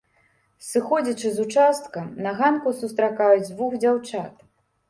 Сыходзячы 0.67 1.33
з 1.35 1.39
участка 1.47 1.99
на 2.27 2.31
ганку 2.39 2.75
сустракаю 2.81 3.35
дзвюх 3.45 3.77
дзяўчат. 3.85 4.43